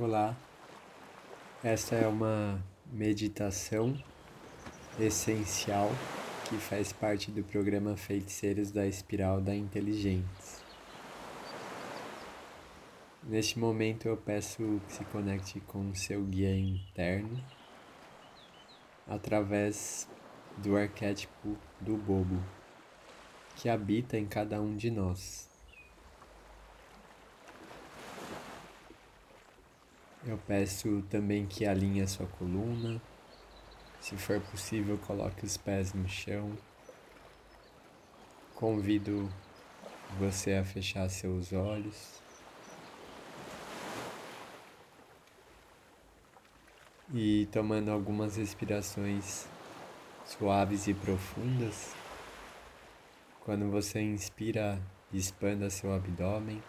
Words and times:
Olá, 0.00 0.36
esta 1.64 1.96
é 1.96 2.06
uma 2.06 2.64
meditação 2.86 4.00
essencial 4.96 5.90
que 6.48 6.56
faz 6.56 6.92
parte 6.92 7.32
do 7.32 7.42
programa 7.42 7.96
Feiticeiros 7.96 8.70
da 8.70 8.86
Espiral 8.86 9.40
da 9.40 9.52
Inteligência. 9.56 10.64
Neste 13.24 13.58
momento 13.58 14.06
eu 14.06 14.16
peço 14.16 14.80
que 14.86 14.92
se 14.92 15.04
conecte 15.06 15.58
com 15.58 15.92
seu 15.92 16.22
guia 16.22 16.56
interno 16.56 17.44
através 19.04 20.08
do 20.58 20.76
arquétipo 20.76 21.56
do 21.80 21.96
bobo 21.96 22.40
que 23.56 23.68
habita 23.68 24.16
em 24.16 24.26
cada 24.28 24.60
um 24.60 24.76
de 24.76 24.92
nós. 24.92 25.48
Eu 30.28 30.36
peço 30.36 31.00
também 31.08 31.46
que 31.46 31.64
alinhe 31.64 32.02
a 32.02 32.06
sua 32.06 32.26
coluna. 32.26 33.00
Se 33.98 34.14
for 34.14 34.38
possível, 34.38 34.98
coloque 34.98 35.46
os 35.46 35.56
pés 35.56 35.94
no 35.94 36.06
chão. 36.06 36.52
Convido 38.54 39.26
você 40.18 40.52
a 40.56 40.64
fechar 40.66 41.08
seus 41.08 41.54
olhos. 41.54 42.20
E 47.14 47.48
tomando 47.50 47.90
algumas 47.90 48.36
respirações 48.36 49.46
suaves 50.26 50.86
e 50.88 50.92
profundas. 50.92 51.94
Quando 53.40 53.70
você 53.70 54.02
inspira, 54.02 54.78
expanda 55.10 55.70
seu 55.70 55.90
abdômen, 55.94 56.62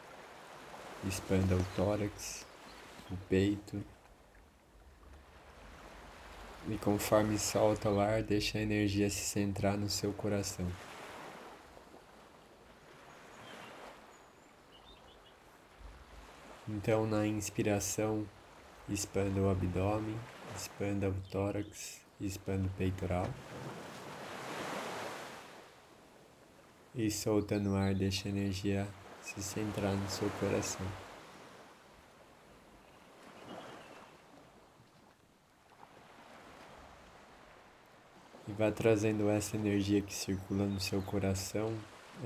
expanda 1.06 1.58
o 1.58 1.66
tórax 1.76 2.48
o 3.12 3.18
peito. 3.28 3.84
E 6.68 6.78
conforme 6.78 7.38
solta 7.40 7.90
o 7.90 8.00
ar, 8.00 8.22
deixa 8.22 8.58
a 8.58 8.62
energia 8.62 9.10
se 9.10 9.22
centrar 9.22 9.78
no 9.78 9.90
seu 9.90 10.14
coração. 10.14 10.68
Então, 16.68 17.08
na 17.08 17.26
inspiração, 17.26 18.28
expanda 18.88 19.42
o 19.42 19.50
abdômen, 19.50 20.16
expanda 20.56 21.10
o 21.10 21.16
tórax, 21.32 22.02
expanda 22.22 22.68
o 22.68 22.70
peitoral. 22.72 23.28
E 26.94 27.10
soltando 27.10 27.72
o 27.72 27.76
ar, 27.76 27.96
deixa 27.96 28.28
a 28.28 28.32
energia 28.32 28.88
se 29.22 29.42
centrar 29.42 29.96
no 29.96 30.10
seu 30.10 30.30
coração. 30.40 31.09
Vá 38.60 38.70
trazendo 38.70 39.30
essa 39.30 39.56
energia 39.56 40.02
que 40.02 40.14
circula 40.14 40.66
no 40.66 40.82
seu 40.82 41.02
coração 41.02 41.74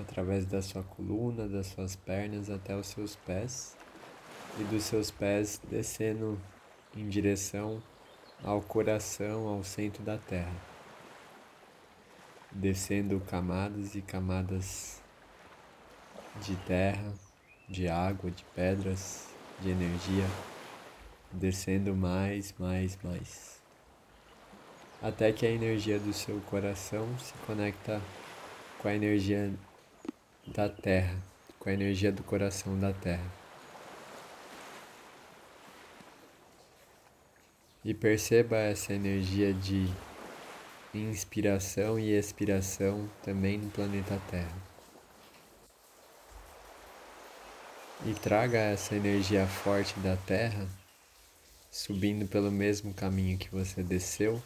através 0.01 0.47
da 0.47 0.63
sua 0.63 0.81
coluna, 0.81 1.47
das 1.47 1.67
suas 1.67 1.95
pernas 1.95 2.49
até 2.49 2.75
os 2.75 2.87
seus 2.87 3.15
pés 3.15 3.77
e 4.59 4.63
dos 4.63 4.83
seus 4.83 5.11
pés 5.11 5.61
descendo 5.69 6.41
em 6.97 7.07
direção 7.07 7.83
ao 8.43 8.63
coração, 8.63 9.47
ao 9.47 9.63
centro 9.63 10.01
da 10.01 10.17
Terra, 10.17 10.55
descendo 12.51 13.19
camadas 13.19 13.93
e 13.93 14.01
camadas 14.01 15.03
de 16.41 16.55
terra, 16.65 17.13
de 17.69 17.87
água, 17.87 18.31
de 18.31 18.43
pedras, 18.55 19.31
de 19.61 19.69
energia, 19.69 20.25
descendo 21.31 21.95
mais, 21.95 22.55
mais, 22.57 22.97
mais 23.03 23.62
até 25.03 25.33
que 25.33 25.45
a 25.45 25.49
energia 25.49 25.99
do 25.99 26.13
seu 26.13 26.39
coração 26.49 27.05
se 27.19 27.33
conecta 27.45 28.01
com 28.79 28.87
a 28.87 28.95
energia 28.95 29.53
da 30.47 30.69
terra, 30.69 31.21
com 31.59 31.69
a 31.69 31.73
energia 31.73 32.09
do 32.09 32.23
coração 32.23 32.79
da 32.79 32.93
terra. 32.93 33.29
E 37.83 37.93
perceba 37.93 38.55
essa 38.55 38.93
energia 38.93 39.53
de 39.53 39.89
inspiração 40.93 41.99
e 41.99 42.11
expiração 42.11 43.09
também 43.21 43.57
no 43.57 43.69
planeta 43.69 44.21
Terra. 44.31 44.55
E 48.05 48.13
traga 48.13 48.57
essa 48.57 48.95
energia 48.95 49.45
forte 49.45 49.99
da 49.99 50.15
Terra, 50.15 50.65
subindo 51.69 52.25
pelo 52.25 52.49
mesmo 52.49 52.93
caminho 52.93 53.37
que 53.37 53.49
você 53.49 53.83
desceu 53.83 54.41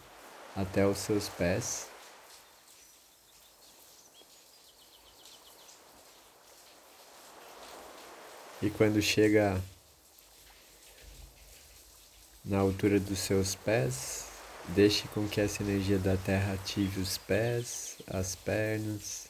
até 0.58 0.86
os 0.86 0.98
seus 0.98 1.30
pés. 1.30 1.88
E 8.62 8.72
quando 8.72 9.00
chega 9.00 9.62
na 12.44 12.58
altura 12.58 13.00
dos 13.00 13.20
seus 13.20 13.54
pés, 13.54 14.26
deixe 14.70 15.08
com 15.10 15.28
que 15.28 15.40
essa 15.40 15.62
energia 15.62 16.00
da 16.00 16.18
terra 16.18 16.54
ative 16.54 17.00
os 17.00 17.20
pés, 17.20 17.98
as 18.08 18.36
pernas 18.36 19.30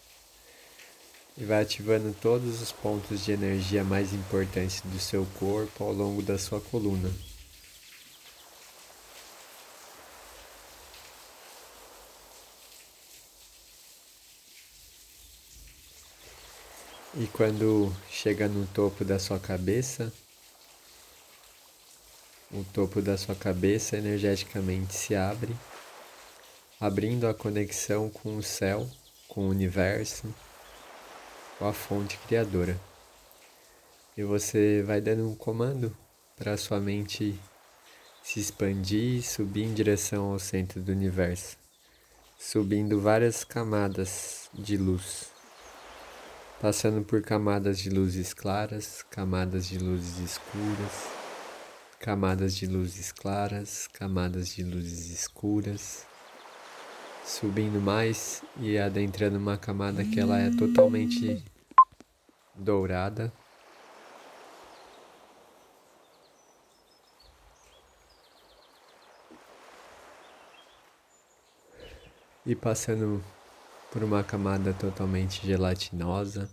e 1.38 1.44
vai 1.44 1.62
ativando 1.62 2.16
todos 2.20 2.62
os 2.62 2.72
pontos 2.72 3.26
de 3.26 3.34
energia 3.34 3.84
mais 3.84 4.14
importantes 4.14 4.82
do 4.82 5.00
seu 5.00 5.28
corpo 5.38 5.84
ao 5.84 5.92
longo 5.92 6.22
da 6.22 6.38
sua 6.38 6.62
coluna. 6.62 7.12
E 17.20 17.26
quando 17.26 17.92
chega 18.12 18.48
no 18.48 18.68
topo 18.68 19.04
da 19.04 19.18
sua 19.18 19.40
cabeça, 19.40 20.14
o 22.52 22.64
topo 22.66 23.02
da 23.02 23.18
sua 23.18 23.34
cabeça 23.34 23.98
energeticamente 23.98 24.94
se 24.94 25.16
abre, 25.16 25.56
abrindo 26.80 27.28
a 27.28 27.34
conexão 27.34 28.08
com 28.08 28.38
o 28.38 28.44
céu, 28.44 28.88
com 29.28 29.48
o 29.48 29.50
universo, 29.50 30.32
com 31.58 31.68
a 31.68 31.74
fonte 31.74 32.20
criadora. 32.28 32.80
E 34.16 34.24
você 34.24 34.84
vai 34.84 35.02
dando 35.02 35.28
um 35.28 35.34
comando 35.34 35.98
para 36.36 36.54
a 36.54 36.58
sua 36.58 36.80
mente 36.80 37.40
se 38.22 38.40
expandir 38.40 39.16
e 39.16 39.24
subir 39.24 39.64
em 39.64 39.74
direção 39.74 40.34
ao 40.34 40.38
centro 40.38 40.80
do 40.84 40.92
universo, 40.92 41.58
subindo 42.38 43.02
várias 43.02 43.44
camadas 43.44 44.52
de 44.54 44.78
luz 44.78 45.36
passando 46.59 47.03
por 47.03 47.22
camadas 47.22 47.78
de 47.78 47.90
luzes 47.90 48.34
claras, 48.34 49.03
camadas 49.12 49.68
de 49.68 49.78
luzes 49.78 50.19
escuras, 50.19 51.07
camadas 52.00 52.56
de 52.56 52.66
luzes 52.66 53.12
claras, 53.12 53.88
camadas 53.94 54.56
de 54.56 54.63
luzes 54.63 55.12
escuras, 55.12 56.06
subindo 57.23 57.79
mais 57.79 58.41
e 58.59 58.78
adentrando 58.78 59.38
uma 59.38 59.57
camada 59.57 60.03
que 60.03 60.19
ela 60.19 60.40
é 60.40 60.50
totalmente 60.50 61.44
dourada. 62.56 63.31
E 72.44 72.56
passando 72.56 73.22
por 73.92 74.03
uma 74.03 74.24
camada 74.24 74.74
totalmente 74.74 75.46
gelatinosa, 75.46 76.50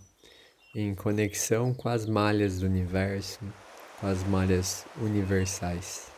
em 0.73 0.93
conexão 0.95 1.73
com 1.73 1.89
as 1.89 2.05
malhas 2.05 2.59
do 2.59 2.65
universo, 2.65 3.39
com 3.99 4.07
as 4.07 4.23
malhas 4.23 4.85
universais. 5.01 6.11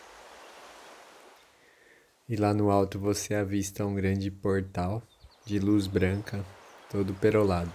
E 2.30 2.36
lá 2.36 2.54
no 2.54 2.70
alto 2.70 3.00
você 3.00 3.34
avista 3.36 3.86
um 3.86 3.96
grande 3.96 4.30
portal 4.30 5.02
de 5.46 5.60
luz 5.60 5.88
branca, 5.88 6.44
todo 6.90 7.14
perolado. 7.14 7.72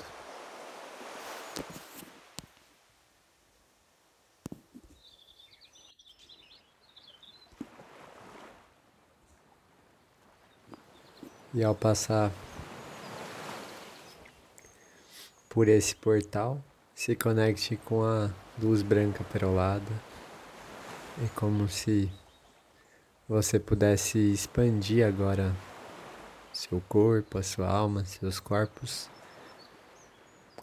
E 11.55 11.63
ao 11.63 11.75
passar 11.75 12.31
por 15.53 15.69
esse 15.69 15.95
portal, 15.95 16.65
se 16.95 17.15
conecte 17.15 17.77
com 17.77 18.03
a 18.03 18.31
luz 18.59 18.81
branca 18.81 19.23
perolada. 19.25 19.93
É 21.23 21.29
como 21.35 21.69
se 21.69 22.11
você 23.29 23.61
pudesse 23.61 24.19
expandir 24.19 25.07
agora 25.07 25.55
seu 26.55 26.81
corpo, 26.89 27.37
a 27.37 27.43
sua 27.43 27.69
alma, 27.69 28.03
seus 28.07 28.41
corpos, 28.41 29.11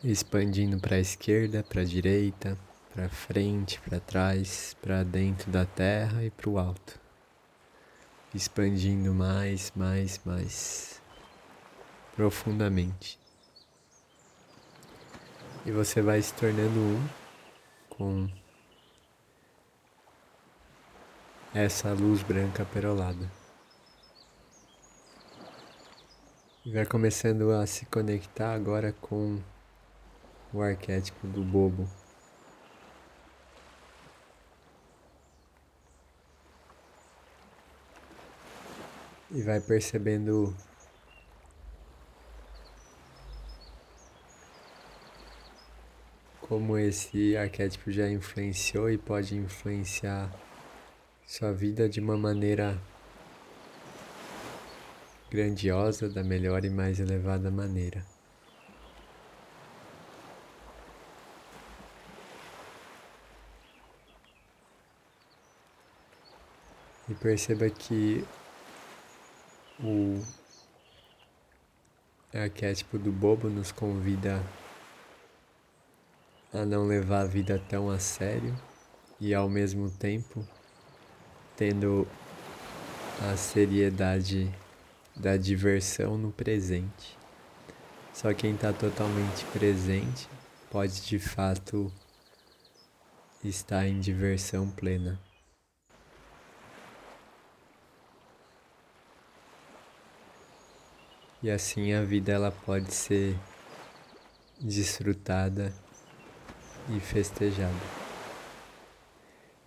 expandindo 0.03 0.79
para 0.79 0.95
a 0.95 0.99
esquerda, 0.99 1.63
para 1.63 1.81
a 1.81 1.85
direita, 1.85 2.57
para 2.91 3.09
frente, 3.09 3.79
para 3.81 3.99
trás, 3.99 4.75
para 4.81 5.03
dentro 5.03 5.51
da 5.51 5.67
terra 5.67 6.23
e 6.23 6.31
para 6.31 6.49
o 6.49 6.57
alto, 6.57 6.99
expandindo 8.33 9.13
mais, 9.13 9.71
mais, 9.75 10.19
mais 10.25 10.99
profundamente. 12.15 13.18
E 15.65 15.71
você 15.71 16.01
vai 16.01 16.21
se 16.21 16.33
tornando 16.33 16.79
um 16.79 17.07
com 17.89 18.29
essa 21.53 21.91
luz 21.91 22.23
branca 22.23 22.63
perolada. 22.65 23.29
E 26.65 26.71
vai 26.71 26.85
começando 26.85 27.51
a 27.51 27.65
se 27.65 27.85
conectar 27.87 28.53
agora 28.53 28.93
com 28.93 29.41
o 30.53 30.61
arquétipo 30.61 31.27
do 31.27 31.43
bobo. 31.43 31.89
E 39.31 39.41
vai 39.41 39.59
percebendo 39.59 40.55
como 46.49 46.79
esse 46.79 47.37
arquétipo 47.37 47.91
já 47.91 48.09
influenciou 48.09 48.89
e 48.89 48.97
pode 48.97 49.37
influenciar 49.37 50.33
sua 51.23 51.53
vida 51.53 51.87
de 51.87 51.99
uma 51.99 52.17
maneira 52.17 52.75
grandiosa, 55.29 56.09
da 56.09 56.23
melhor 56.23 56.65
e 56.65 56.69
mais 56.71 56.99
elevada 56.99 57.51
maneira. 57.51 58.03
E 67.07 67.13
perceba 67.13 67.69
que 67.69 68.25
o 69.79 70.19
arquétipo 72.33 72.97
do 72.97 73.11
bobo 73.11 73.49
nos 73.49 73.71
convida 73.71 74.43
a 76.53 76.65
não 76.65 76.87
levar 76.87 77.21
a 77.21 77.25
vida 77.25 77.61
tão 77.69 77.89
a 77.89 77.99
sério 77.99 78.55
e 79.19 79.33
ao 79.33 79.47
mesmo 79.47 79.89
tempo 79.89 80.45
tendo 81.55 82.07
a 83.29 83.35
seriedade 83.35 84.51
da 85.15 85.37
diversão 85.37 86.17
no 86.17 86.31
presente. 86.31 87.17
Só 88.13 88.33
quem 88.33 88.55
está 88.55 88.73
totalmente 88.73 89.45
presente 89.53 90.27
pode 90.71 91.01
de 91.01 91.19
fato 91.19 91.91
estar 93.43 93.87
em 93.87 93.99
diversão 93.99 94.69
plena. 94.69 95.19
E 101.43 101.49
assim 101.49 101.93
a 101.93 102.03
vida 102.03 102.31
ela 102.31 102.51
pode 102.51 102.93
ser 102.93 103.37
desfrutada 104.59 105.73
e 106.89 106.99
festejado. 106.99 107.75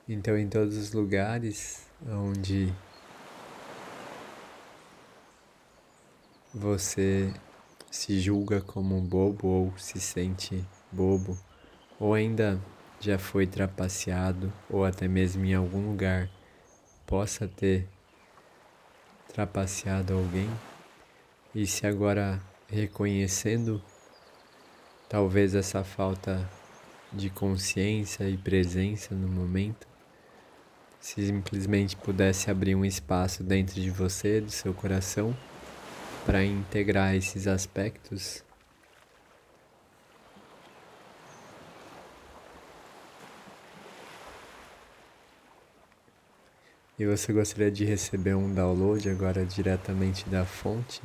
Então, 0.08 0.36
em 0.36 0.48
todos 0.48 0.76
os 0.76 0.92
lugares 0.92 1.86
onde 2.06 2.72
você 6.52 7.32
se 7.90 8.20
julga 8.20 8.60
como 8.60 8.96
um 8.96 9.06
bobo 9.06 9.46
ou 9.46 9.78
se 9.78 10.00
sente 10.00 10.64
bobo, 10.90 11.38
ou 11.98 12.14
ainda 12.14 12.60
já 13.00 13.18
foi 13.18 13.46
trapaceado, 13.46 14.52
ou 14.68 14.84
até 14.84 15.08
mesmo 15.08 15.44
em 15.44 15.54
algum 15.54 15.90
lugar 15.90 16.28
possa 17.06 17.46
ter 17.48 17.88
trapaceado 19.32 20.14
alguém, 20.14 20.50
e 21.54 21.66
se 21.66 21.86
agora 21.86 22.40
reconhecendo 22.68 23.82
talvez 25.08 25.54
essa 25.54 25.84
falta 25.84 26.48
de 27.12 27.28
consciência 27.28 28.28
e 28.28 28.36
presença 28.36 29.14
no 29.14 29.28
momento, 29.28 29.86
se 30.98 31.26
simplesmente 31.26 31.96
pudesse 31.96 32.50
abrir 32.50 32.74
um 32.74 32.84
espaço 32.84 33.42
dentro 33.42 33.74
de 33.80 33.90
você, 33.90 34.40
do 34.40 34.50
seu 34.50 34.72
coração, 34.72 35.36
para 36.24 36.44
integrar 36.44 37.14
esses 37.14 37.46
aspectos. 37.46 38.42
E 46.98 47.04
você 47.04 47.32
gostaria 47.32 47.70
de 47.70 47.84
receber 47.84 48.34
um 48.34 48.54
download 48.54 49.10
agora 49.10 49.44
diretamente 49.44 50.28
da 50.28 50.44
fonte? 50.44 51.02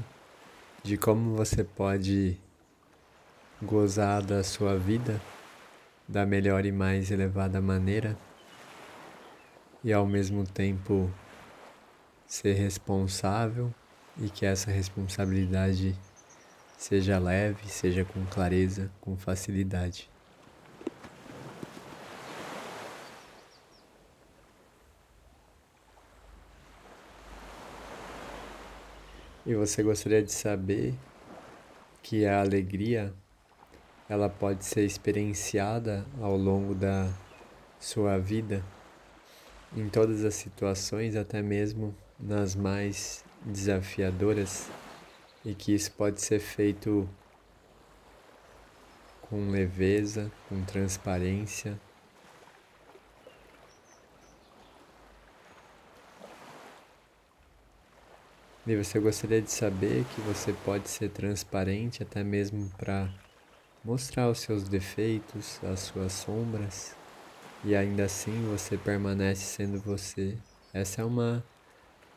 De 0.83 0.95
como 0.95 1.36
você 1.36 1.63
pode 1.63 2.39
gozar 3.62 4.21
da 4.21 4.44
sua 4.44 4.77
vida 4.77 5.19
da 6.07 6.25
melhor 6.25 6.65
e 6.65 6.71
mais 6.71 7.12
elevada 7.12 7.59
maneira 7.59 8.18
e 9.83 9.92
ao 9.92 10.06
mesmo 10.06 10.45
tempo 10.45 11.12
ser 12.25 12.54
responsável 12.54 13.74
e 14.18 14.30
que 14.30 14.45
essa 14.45 14.71
responsabilidade 14.71 15.95
seja 16.77 17.19
leve, 17.19 17.68
seja 17.68 18.06
com 18.06 18.25
clareza, 18.25 18.89
com 19.01 19.18
facilidade. 19.18 20.09
E 29.45 29.56
você 29.56 29.81
gostaria 29.81 30.21
de 30.21 30.31
saber 30.31 30.94
que 32.04 32.25
a 32.25 32.42
alegria 32.42 33.13
ela 34.09 34.30
pode 34.30 34.63
ser 34.63 34.86
experienciada 34.86 36.06
ao 36.21 36.38
longo 36.38 36.74
da 36.74 37.09
sua 37.80 38.18
vida, 38.18 38.63
em 39.75 39.89
todas 39.89 40.24
as 40.24 40.36
situações, 40.36 41.15
até 41.15 41.42
mesmo 41.42 41.95
nas 42.19 42.56
mais 42.56 43.24
desafiadoras, 43.45 44.69
e 45.44 45.54
que 45.54 45.74
isso 45.74 45.92
pode 45.92 46.21
ser 46.21 46.39
feito 46.39 47.07
com 49.21 49.50
leveza, 49.50 50.31
com 50.48 50.63
transparência. 50.63 51.78
E 58.66 58.76
você 58.76 58.99
gostaria 58.99 59.42
de 59.42 59.52
saber 59.52 60.06
que 60.14 60.21
você 60.21 60.54
pode 60.66 60.90
ser 60.90 61.09
transparente 61.09 62.04
até 62.04 62.21
mesmo 62.21 62.69
para 62.78 63.09
mostrar 63.87 64.29
os 64.29 64.39
seus 64.39 64.67
defeitos, 64.67 65.61
as 65.63 65.79
suas 65.79 66.11
sombras, 66.11 66.94
e 67.63 67.73
ainda 67.73 68.03
assim 68.03 68.45
você 68.51 68.77
permanece 68.77 69.45
sendo 69.45 69.79
você. 69.79 70.37
Essa 70.73 71.03
é 71.03 71.06
uma 71.06 71.41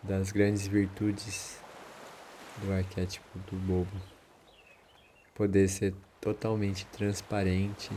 das 0.02 0.32
grandes 0.32 0.66
virtudes 0.66 1.60
do 2.56 2.72
arquétipo 2.72 3.38
do 3.48 3.56
bobo. 3.56 4.02
Poder 5.32 5.68
ser 5.68 5.94
totalmente 6.20 6.86
transparente 6.86 7.92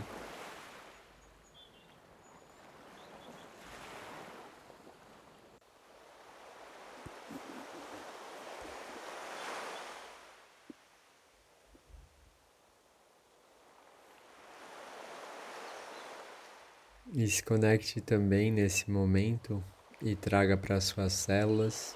E 17.16 17.28
se 17.28 17.44
conecte 17.44 18.02
também 18.02 18.52
nesse 18.52 18.90
momento 18.90 19.64
e 20.02 20.16
traga 20.16 20.58
para 20.58 20.82
suas 20.82 21.14
células, 21.14 21.96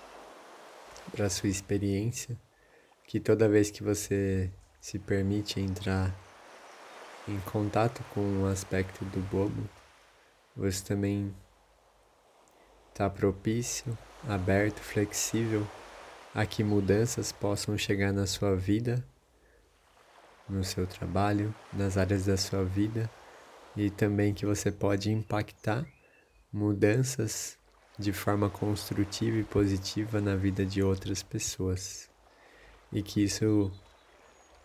para 1.12 1.28
sua 1.28 1.50
experiência, 1.50 2.40
que 3.04 3.20
toda 3.20 3.50
vez 3.50 3.72
que 3.72 3.82
você 3.82 4.52
se 4.80 5.00
permite 5.00 5.60
entrar 5.60 6.14
em 7.28 7.40
contato 7.40 8.04
com 8.14 8.44
o 8.44 8.46
aspecto 8.46 9.04
do 9.06 9.20
bobo, 9.22 9.68
você 10.56 10.86
também 10.86 11.36
está 12.92 13.10
propício, 13.10 13.98
aberto, 14.30 14.80
flexível 14.82 15.66
a 16.32 16.46
que 16.46 16.64
mudanças 16.64 17.32
possam 17.32 17.76
chegar 17.76 18.14
na 18.14 18.28
sua 18.28 18.56
vida, 18.56 19.04
no 20.48 20.64
seu 20.64 20.86
trabalho, 20.86 21.56
nas 21.74 21.98
áreas 21.98 22.28
da 22.28 22.38
sua 22.38 22.64
vida 22.64 23.10
e 23.78 23.92
também 23.92 24.34
que 24.34 24.46
você 24.46 24.72
pode 24.72 25.12
impactar 25.12 25.86
mudanças 26.52 27.58
de 27.98 28.12
forma 28.12 28.50
construtiva 28.50 29.38
e 29.38 29.44
positiva 29.44 30.20
na 30.20 30.36
vida 30.36 30.66
de 30.66 30.82
outras 30.82 31.22
pessoas. 31.22 32.10
E 32.92 33.04
que 33.04 33.24
isso 33.24 33.72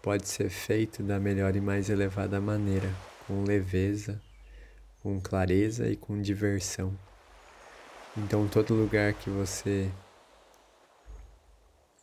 pode 0.03 0.27
ser 0.27 0.49
feito 0.49 1.03
da 1.03 1.21
melhor 1.21 1.55
e 1.55 1.61
mais 1.61 1.91
elevada 1.91 2.41
maneira, 2.41 2.91
com 3.27 3.45
leveza, 3.45 4.21
com 5.03 5.21
clareza 5.21 5.89
e 5.89 5.97
com 5.97 6.21
diversão. 6.21 6.97
Então, 8.17 8.49
todo 8.49 8.75
lugar 8.75 9.13
que 9.13 9.29
você 9.29 9.91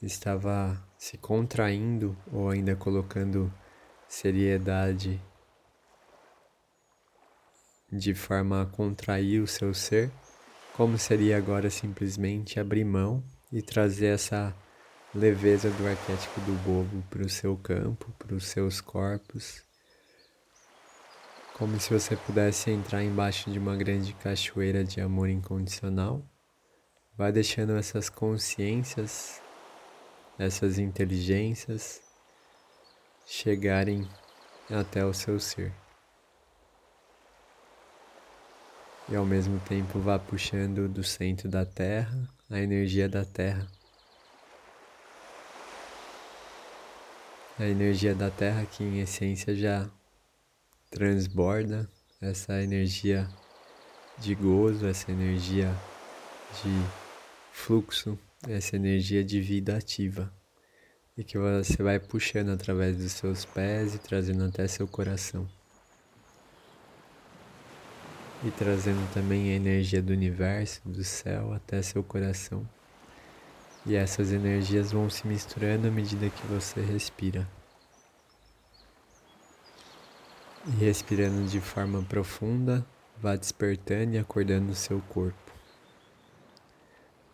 estava 0.02 0.80
se 0.98 1.18
contraindo 1.18 2.16
ou 2.32 2.50
ainda 2.50 2.76
colocando 2.76 3.52
seriedade 4.08 5.22
de 7.92 8.14
forma 8.14 8.62
a 8.62 8.66
contrair 8.66 9.42
o 9.42 9.48
seu 9.48 9.74
ser, 9.74 10.12
como 10.74 10.98
seria 10.98 11.38
agora 11.38 11.70
simplesmente 11.70 12.60
abrir 12.60 12.86
mão 12.86 13.24
e 13.52 13.62
trazer 13.62 14.08
essa 14.08 14.56
leveza 15.14 15.70
do 15.72 15.88
arquétipo 15.88 16.40
do 16.42 16.54
bobo 16.64 17.04
para 17.10 17.24
o 17.24 17.30
seu 17.30 17.58
campo, 17.58 18.14
para 18.20 18.36
os 18.36 18.48
seus 18.48 18.80
corpos. 18.80 19.64
Como 21.56 21.80
se 21.80 21.92
você 21.92 22.16
pudesse 22.16 22.72
entrar 22.72 23.04
embaixo 23.04 23.52
de 23.52 23.60
uma 23.60 23.76
grande 23.76 24.14
cachoeira 24.14 24.84
de 24.84 25.02
amor 25.02 25.30
incondicional. 25.30 26.24
Vai 27.18 27.34
deixando 27.34 27.76
essas 27.76 28.10
consciências, 28.10 29.42
essas 30.38 30.80
inteligências 30.80 32.02
chegarem 33.26 34.08
até 34.70 35.04
o 35.04 35.14
seu 35.14 35.38
ser. 35.38 35.74
E 39.12 39.16
ao 39.16 39.26
mesmo 39.26 39.60
tempo 39.62 40.00
vá 40.00 40.20
puxando 40.20 40.88
do 40.88 41.04
centro 41.04 41.50
da 41.50 41.66
Terra 41.66 42.30
a 42.48 42.60
energia 42.60 43.10
da 43.10 43.26
Terra. 43.26 43.68
A 47.58 47.66
energia 47.66 48.14
da 48.14 48.30
Terra 48.30 48.66
que 48.66 48.84
em 48.84 49.00
essência 49.00 49.56
já 49.56 49.90
transborda 50.92 51.90
essa 52.22 52.62
energia 52.62 53.28
de 54.20 54.36
gozo, 54.36 54.86
essa 54.86 55.12
energia 55.12 55.74
de 56.64 56.70
fluxo, 57.52 58.18
essa 58.48 58.76
energia 58.76 59.24
de 59.24 59.42
vida 59.42 59.76
ativa 59.76 60.32
e 61.18 61.24
que 61.24 61.38
você 61.38 61.82
vai 61.82 62.00
puxando 62.00 62.50
através 62.50 62.96
dos 62.96 63.12
seus 63.12 63.44
pés 63.44 63.96
e 63.96 64.00
trazendo 64.00 64.46
até 64.46 64.68
seu 64.68 64.88
coração. 64.88 65.59
E 68.42 68.52
trazendo 68.52 69.06
também 69.14 69.52
a 69.52 69.56
energia 69.56 70.02
do 70.02 70.14
universo, 70.14 70.82
do 70.86 71.04
céu 71.04 71.54
até 71.54 71.82
seu 71.82 72.02
coração. 72.02 72.66
E 73.86 73.96
essas 73.96 74.32
energias 74.32 74.94
vão 74.94 75.10
se 75.10 75.28
misturando 75.28 75.88
à 75.88 75.92
medida 75.92 76.30
que 76.30 76.48
você 76.48 76.80
respira. 76.80 77.46
E 80.68 80.72
respirando 80.72 81.50
de 81.50 81.60
forma 81.60 82.02
profunda, 82.04 82.86
vá 83.22 83.36
despertando 83.36 84.16
e 84.16 84.18
acordando 84.18 84.72
o 84.72 84.76
seu 84.76 85.02
corpo. 85.10 85.52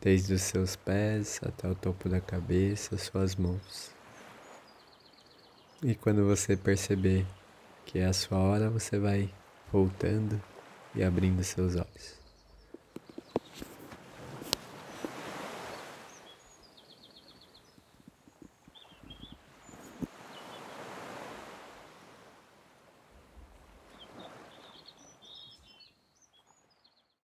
Desde 0.01 0.33
os 0.33 0.41
seus 0.41 0.75
pés 0.75 1.39
até 1.45 1.67
o 1.67 1.75
topo 1.75 2.09
da 2.09 2.19
cabeça, 2.19 2.97
suas 2.97 3.35
mãos. 3.35 3.91
E 5.83 5.93
quando 5.93 6.25
você 6.25 6.57
perceber 6.57 7.27
que 7.85 7.99
é 7.99 8.05
a 8.05 8.13
sua 8.13 8.39
hora, 8.39 8.71
você 8.71 8.97
vai 8.97 9.31
voltando 9.71 10.41
e 10.95 11.03
abrindo 11.03 11.43
seus 11.43 11.75
olhos. 11.75 12.24